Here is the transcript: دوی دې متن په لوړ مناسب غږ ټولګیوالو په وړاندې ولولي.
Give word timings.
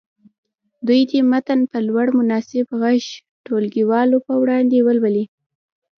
دوی 0.87 1.01
دې 1.11 1.19
متن 1.31 1.59
په 1.71 1.77
لوړ 1.87 2.07
مناسب 2.19 2.67
غږ 2.81 3.03
ټولګیوالو 3.45 4.17
په 4.27 4.33
وړاندې 4.41 4.77
ولولي. 4.87 5.25